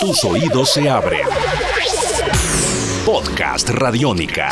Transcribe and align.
Tus 0.00 0.24
oídos 0.24 0.70
se 0.70 0.88
abren. 0.88 1.26
Podcast 3.04 3.68
Radiónica. 3.70 4.50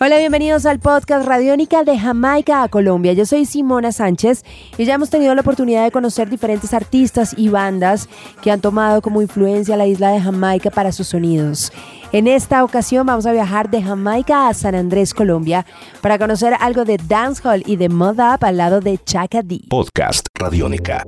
Hola, 0.00 0.18
bienvenidos 0.18 0.64
al 0.64 0.80
podcast 0.80 1.26
Radiónica 1.26 1.84
de 1.84 1.98
Jamaica 1.98 2.62
a 2.62 2.68
Colombia. 2.68 3.12
Yo 3.12 3.26
soy 3.26 3.44
Simona 3.44 3.92
Sánchez 3.92 4.42
y 4.78 4.86
ya 4.86 4.94
hemos 4.94 5.10
tenido 5.10 5.34
la 5.34 5.42
oportunidad 5.42 5.84
de 5.84 5.90
conocer 5.90 6.30
diferentes 6.30 6.72
artistas 6.72 7.34
y 7.36 7.50
bandas 7.50 8.08
que 8.42 8.50
han 8.50 8.60
tomado 8.60 9.02
como 9.02 9.20
influencia 9.20 9.76
la 9.76 9.86
isla 9.86 10.10
de 10.12 10.20
Jamaica 10.20 10.70
para 10.70 10.92
sus 10.92 11.08
sonidos. 11.08 11.72
En 12.12 12.26
esta 12.26 12.64
ocasión 12.64 13.06
vamos 13.06 13.26
a 13.26 13.32
viajar 13.32 13.70
de 13.70 13.82
Jamaica 13.82 14.48
a 14.48 14.54
San 14.54 14.74
Andrés, 14.74 15.12
Colombia, 15.14 15.66
para 16.00 16.18
conocer 16.18 16.54
algo 16.60 16.84
de 16.84 16.96
dancehall 16.96 17.62
y 17.66 17.76
de 17.76 17.88
mod 17.88 18.18
up 18.18 18.44
al 18.44 18.56
lado 18.56 18.80
de 18.80 18.98
Chaka 19.04 19.42
D. 19.42 19.60
Podcast 19.68 20.26
Radiónica. 20.34 21.04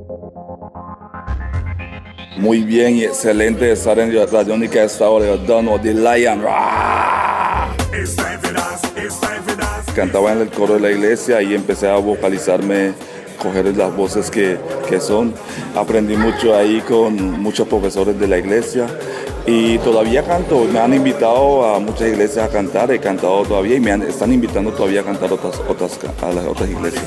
Muy 2.36 2.62
bien 2.62 2.96
y 2.96 3.04
excelente 3.04 3.72
estar 3.72 3.98
en 3.98 4.12
Radiónica 4.30 4.82
esta 4.82 5.08
hora. 5.08 5.36
Dono 5.38 5.78
de 5.78 5.94
Lion. 5.94 6.42
Cantaba 9.94 10.32
en 10.32 10.42
el 10.42 10.50
coro 10.50 10.74
de 10.74 10.80
la 10.80 10.90
iglesia 10.90 11.40
y 11.40 11.54
empecé 11.54 11.88
a 11.88 11.96
vocalizarme, 11.96 12.92
coger 13.42 13.74
las 13.74 13.96
voces 13.96 14.30
que, 14.30 14.58
que 14.86 15.00
son. 15.00 15.32
Aprendí 15.74 16.14
mucho 16.14 16.54
ahí 16.54 16.82
con 16.82 17.40
muchos 17.40 17.66
profesores 17.66 18.20
de 18.20 18.28
la 18.28 18.36
iglesia 18.36 18.86
y 19.46 19.78
todavía 19.78 20.22
canto. 20.22 20.66
Me 20.70 20.78
han 20.78 20.92
invitado 20.92 21.64
a 21.64 21.78
muchas 21.78 22.08
iglesias 22.08 22.46
a 22.46 22.52
cantar, 22.52 22.90
he 22.90 22.98
cantado 22.98 23.44
todavía 23.44 23.76
y 23.76 23.80
me 23.80 23.94
están 24.06 24.30
invitando 24.30 24.72
todavía 24.72 25.00
a 25.00 25.04
cantar 25.04 25.32
otras, 25.32 25.58
otras, 25.66 25.98
a 26.20 26.32
las 26.32 26.44
otras 26.44 26.68
iglesias. 26.68 27.02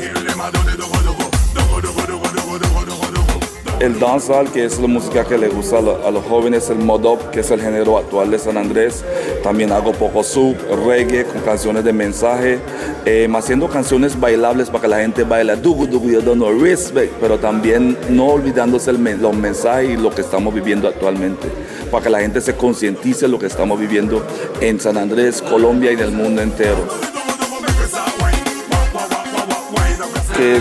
El 3.80 3.98
dancehall, 3.98 4.52
que 4.52 4.66
es 4.66 4.78
la 4.78 4.88
música 4.88 5.24
que 5.24 5.38
le 5.38 5.48
gusta 5.48 5.78
a 5.78 6.12
los 6.12 6.26
jóvenes, 6.26 6.70
el 6.70 6.80
mod 6.80 7.06
up, 7.06 7.30
que 7.32 7.40
es 7.40 7.50
el 7.50 7.62
género 7.62 7.98
actual 7.98 8.30
de 8.30 8.38
San 8.38 8.58
Andrés. 8.58 9.06
También 9.42 9.72
hago 9.72 9.94
poco 9.94 10.22
sub, 10.22 10.58
reggae 10.86 11.24
con 11.24 11.42
canciones 11.44 11.86
de 11.86 11.94
mensaje, 11.94 12.60
eh, 13.06 13.30
haciendo 13.34 13.70
canciones 13.70 14.20
bailables 14.20 14.70
para 14.70 14.82
que 14.82 14.88
la 14.90 15.00
gente 15.00 15.24
baile, 15.24 15.56
dugu 15.56 15.88
dugu, 15.88 16.10
yo 16.12 16.36
no 16.36 16.52
respect, 16.52 17.14
pero 17.22 17.40
también 17.40 17.98
no 18.10 18.28
olvidándose 18.28 18.92
los 18.92 19.34
mensajes 19.34 19.92
y 19.92 19.96
lo 19.96 20.10
que 20.10 20.22
estamos 20.22 20.54
viviendo 20.54 20.90
actualmente, 20.90 21.48
para 21.90 22.04
que 22.04 22.10
la 22.10 22.20
gente 22.20 22.42
se 22.42 22.56
concientice 22.56 23.28
de 23.28 23.32
lo 23.32 23.40
que 23.40 23.46
estamos 23.46 23.80
viviendo 23.80 24.26
en 24.60 24.78
San 24.78 24.98
Andrés, 24.98 25.42
Colombia 25.42 25.92
y 25.92 25.94
en 25.94 26.02
el 26.02 26.12
mundo 26.12 26.42
entero. 26.42 27.09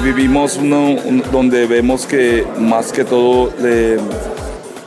Vivimos 0.03 0.57
uno, 0.57 0.97
donde 1.31 1.67
vemos 1.67 2.07
que 2.07 2.45
más 2.59 2.93
que 2.93 3.05
todo 3.05 3.53
eh, 3.63 3.99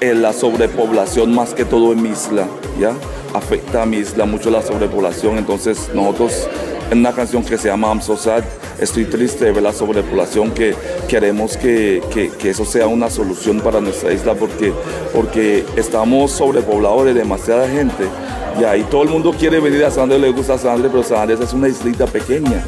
la 0.02 0.34
sobrepoblación, 0.34 1.34
más 1.34 1.54
que 1.54 1.66
todo 1.66 1.94
en 1.94 2.02
mi 2.02 2.10
isla, 2.10 2.48
¿ya? 2.80 2.94
afecta 3.34 3.84
a 3.84 3.86
mi 3.86 3.98
isla 3.98 4.26
mucho 4.26 4.50
la 4.50 4.62
sobrepoblación. 4.62 5.38
Entonces 5.38 5.90
nosotros 5.94 6.48
en 6.92 7.00
una 7.00 7.14
canción 7.14 7.44
que 7.44 7.58
se 7.58 7.70
llama 7.70 7.88
I'm 7.88 8.02
So 8.02 8.18
estoy 8.80 9.06
triste 9.06 9.46
de 9.46 9.52
ver 9.52 9.64
la 9.64 9.72
sobrepoblación, 9.72 10.52
que 10.52 10.76
queremos 11.08 11.56
que, 11.56 12.02
que, 12.12 12.50
eso 12.50 12.66
sea 12.66 12.88
una 12.88 13.10
solución 13.10 13.62
para 13.62 13.80
nuestra 13.80 14.12
isla 14.12 14.34
porque, 14.34 14.74
porque 15.14 15.64
estamos 15.76 16.32
sobrepoblados 16.32 17.06
de 17.06 17.14
demasiada 17.14 17.68
gente. 17.70 18.06
Ya, 18.60 18.76
y 18.76 18.84
todo 18.84 19.04
el 19.04 19.10
mundo 19.10 19.34
quiere 19.38 19.62
venir 19.62 19.86
a 19.86 19.92
San 19.92 20.04
Andrés, 20.04 20.22
le 20.22 20.32
gusta 20.32 20.58
San 20.58 20.76
Andrés, 20.76 20.92
pero 20.92 21.04
San 21.04 21.20
Andrés 21.20 21.40
es 21.40 21.54
una 21.54 21.70
islita 21.70 22.06
pequeña. 22.06 22.66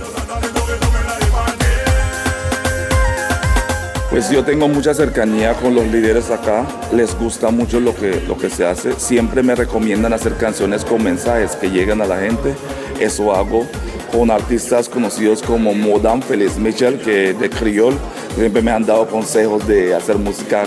Pues 4.14 4.30
yo 4.30 4.44
tengo 4.44 4.68
mucha 4.68 4.94
cercanía 4.94 5.56
con 5.56 5.74
los 5.74 5.88
líderes 5.88 6.30
acá, 6.30 6.68
les 6.94 7.18
gusta 7.18 7.50
mucho 7.50 7.80
lo 7.80 7.96
que, 7.96 8.22
lo 8.28 8.38
que 8.38 8.48
se 8.48 8.64
hace, 8.64 8.94
siempre 9.00 9.42
me 9.42 9.56
recomiendan 9.56 10.14
hacer 10.14 10.38
canciones 10.38 10.86
con 10.86 11.04
mensajes 11.04 11.56
que 11.56 11.72
lleguen 11.72 12.00
a 12.00 12.06
la 12.06 12.20
gente, 12.20 12.54
eso 13.00 13.34
hago 13.34 13.66
con 14.12 14.30
artistas 14.30 14.88
conocidos 14.88 15.42
como 15.42 15.74
Modam 15.74 16.22
Feliz 16.22 16.60
Mitchell, 16.60 17.00
que 17.00 17.34
de 17.34 17.50
Criol, 17.50 17.96
siempre 18.36 18.62
me 18.62 18.70
han 18.70 18.86
dado 18.86 19.08
consejos 19.08 19.68
de 19.68 19.96
hacer 19.96 20.20
música 20.20 20.66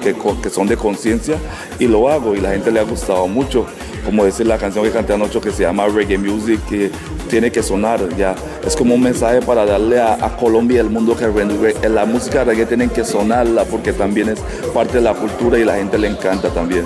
que, 0.00 0.48
son 0.48 0.66
de 0.66 0.78
conciencia 0.78 1.36
y 1.78 1.86
lo 1.86 2.08
hago 2.08 2.34
y 2.34 2.40
la 2.40 2.52
gente 2.52 2.72
le 2.72 2.80
ha 2.80 2.84
gustado 2.84 3.28
mucho. 3.28 3.66
Como 4.04 4.24
dice 4.24 4.44
la 4.44 4.58
canción 4.58 4.84
que 4.84 4.90
canté 4.90 5.12
anoche 5.12 5.40
que 5.40 5.52
se 5.52 5.62
llama 5.62 5.86
Reggae 5.86 6.18
Music, 6.18 6.60
que 6.68 6.90
tiene 7.30 7.52
que 7.52 7.62
sonar 7.62 8.00
ya. 8.16 8.34
Es 8.66 8.74
como 8.74 8.94
un 8.94 9.02
mensaje 9.02 9.40
para 9.40 9.64
darle 9.64 10.00
a, 10.00 10.36
Colombia 10.38 10.78
y 10.78 10.80
al 10.80 10.90
mundo 10.90 11.16
que 11.16 11.88
la 11.88 12.04
música 12.04 12.42
reggae 12.42 12.66
tiene 12.66 12.88
que 12.88 13.04
sonarla 13.04 13.64
porque 13.64 13.92
también 13.92 14.30
es 14.30 14.40
parte 14.74 14.94
de 14.94 15.02
la 15.02 15.14
cultura 15.14 15.58
y 15.58 15.64
la 15.64 15.76
gente 15.76 15.98
le 15.98 16.08
encanta 16.08 16.48
también. 16.48 16.84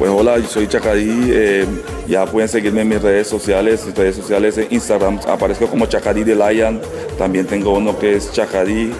Pues 0.00 0.10
hola, 0.10 0.38
yo 0.38 0.48
soy 0.48 0.66
Chacadí. 0.66 1.28
Eh, 1.30 1.66
ya 2.08 2.24
pueden 2.24 2.48
seguirme 2.48 2.80
en 2.80 2.88
mis 2.88 3.02
redes 3.02 3.28
sociales, 3.28 3.86
redes 3.94 4.16
sociales 4.16 4.56
en 4.56 4.68
Instagram. 4.70 5.20
Aparezco 5.28 5.66
como 5.66 5.84
Chacadí 5.84 6.24
de 6.24 6.34
Lion. 6.34 6.80
También 7.18 7.46
tengo 7.46 7.74
uno 7.74 7.98
que 7.98 8.16
es 8.16 8.32
Chacadí. 8.32 8.92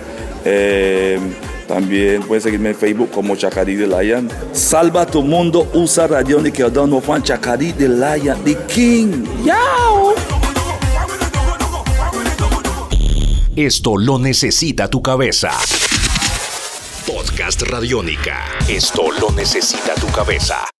Eh, 0.44 1.18
también 1.70 2.22
pueden 2.24 2.42
seguirme 2.42 2.70
en 2.70 2.74
Facebook 2.74 3.10
como 3.12 3.36
Chacadí 3.36 3.76
de 3.76 3.86
Lion. 3.86 4.28
Salva 4.52 5.06
tu 5.06 5.22
mundo, 5.22 5.70
usa 5.72 6.08
radio 6.08 6.44
y 6.44 6.50
que 6.50 6.68
no 6.68 7.00
Juan 7.00 7.22
Chacadí 7.22 7.70
de 7.72 7.88
Lion, 7.88 8.42
The 8.42 8.56
King. 8.66 9.24
¡Yao! 9.44 10.14
Esto 13.54 13.96
lo 13.96 14.18
necesita 14.18 14.88
tu 14.88 15.00
cabeza. 15.00 15.52
Podcast 17.06 17.62
Radiónica. 17.62 18.44
Esto 18.68 19.12
lo 19.20 19.30
necesita 19.30 19.94
tu 19.94 20.08
cabeza. 20.08 20.64